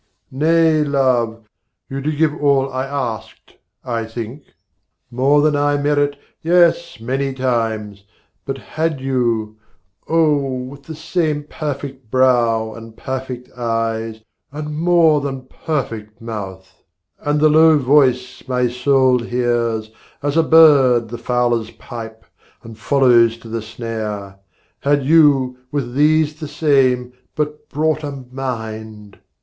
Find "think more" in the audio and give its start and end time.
4.05-5.43